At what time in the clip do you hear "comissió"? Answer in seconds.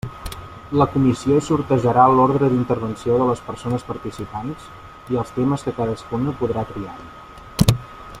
0.93-1.35